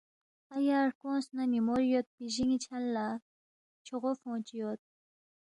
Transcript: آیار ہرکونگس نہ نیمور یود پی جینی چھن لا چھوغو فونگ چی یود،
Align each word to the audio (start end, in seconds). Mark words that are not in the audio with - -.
آیار 0.57 0.83
ہرکونگس 0.87 1.25
نہ 1.35 1.43
نیمور 1.51 1.81
یود 1.91 2.07
پی 2.15 2.25
جینی 2.33 2.57
چھن 2.63 2.81
لا 2.95 3.07
چھوغو 3.85 4.11
فونگ 4.21 4.41
چی 4.47 4.55
یود، 4.59 4.79